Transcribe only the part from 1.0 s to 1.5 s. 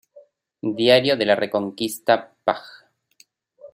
de la